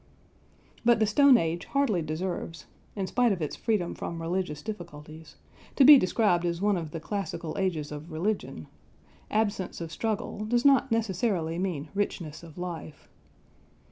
[0.83, 2.65] But the Stone Age hardly deserves
[2.95, 5.35] (in spite of its freedom from religious difficulties)
[5.75, 8.65] to be described as one of the classical ages of religion;
[9.29, 13.07] absence of struggle does not necessarily mean richness of life.